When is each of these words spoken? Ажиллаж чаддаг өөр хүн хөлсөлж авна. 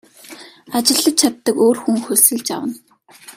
Ажиллаж 0.77 1.15
чаддаг 1.21 1.55
өөр 1.65 1.77
хүн 1.83 1.97
хөлсөлж 2.05 2.47
авна. 2.57 2.75